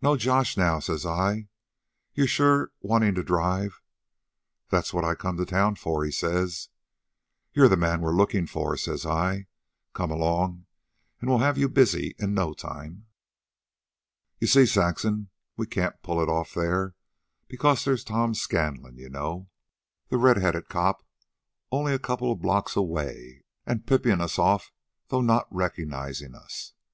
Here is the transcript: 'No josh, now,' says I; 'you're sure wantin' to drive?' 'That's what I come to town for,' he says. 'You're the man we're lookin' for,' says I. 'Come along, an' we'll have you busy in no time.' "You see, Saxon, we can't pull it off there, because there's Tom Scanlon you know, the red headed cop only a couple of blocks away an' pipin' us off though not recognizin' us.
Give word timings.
'No 0.00 0.16
josh, 0.16 0.56
now,' 0.56 0.78
says 0.78 1.04
I; 1.04 1.48
'you're 2.14 2.26
sure 2.26 2.72
wantin' 2.80 3.14
to 3.16 3.22
drive?' 3.22 3.82
'That's 4.70 4.94
what 4.94 5.04
I 5.04 5.14
come 5.14 5.36
to 5.36 5.44
town 5.44 5.74
for,' 5.74 6.02
he 6.02 6.10
says. 6.10 6.70
'You're 7.52 7.68
the 7.68 7.76
man 7.76 8.00
we're 8.00 8.16
lookin' 8.16 8.46
for,' 8.46 8.74
says 8.78 9.04
I. 9.04 9.46
'Come 9.92 10.10
along, 10.10 10.64
an' 11.20 11.28
we'll 11.28 11.40
have 11.44 11.58
you 11.58 11.68
busy 11.68 12.14
in 12.18 12.32
no 12.32 12.54
time.' 12.54 13.04
"You 14.40 14.46
see, 14.46 14.64
Saxon, 14.64 15.28
we 15.58 15.66
can't 15.66 16.02
pull 16.02 16.22
it 16.22 16.30
off 16.30 16.54
there, 16.54 16.94
because 17.46 17.84
there's 17.84 18.02
Tom 18.02 18.32
Scanlon 18.32 18.96
you 18.96 19.10
know, 19.10 19.50
the 20.08 20.16
red 20.16 20.38
headed 20.38 20.70
cop 20.70 21.04
only 21.70 21.92
a 21.92 21.98
couple 21.98 22.32
of 22.32 22.40
blocks 22.40 22.76
away 22.76 23.44
an' 23.66 23.80
pipin' 23.80 24.22
us 24.22 24.38
off 24.38 24.72
though 25.08 25.20
not 25.20 25.46
recognizin' 25.52 26.34
us. 26.34 26.72